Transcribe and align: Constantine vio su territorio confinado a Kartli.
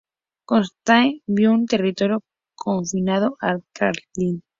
Constantine 0.45 1.21
vio 1.27 1.53
su 1.55 1.65
territorio 1.67 2.23
confinado 2.55 3.37
a 3.39 3.59
Kartli. 3.71 4.41